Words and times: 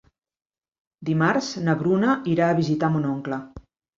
Dimarts 1.09 1.49
na 1.67 1.75
Bruna 1.83 2.15
irà 2.33 2.47
a 2.53 2.57
visitar 2.63 2.93
mon 2.97 3.07
oncle. 3.13 3.39